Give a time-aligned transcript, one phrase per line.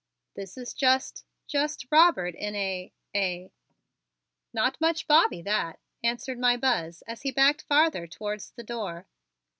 [0.33, 3.51] "This is just just Robert in a a"
[4.51, 9.05] "Not much Bobby, that," answered my Buzz as he backed farther towards the door.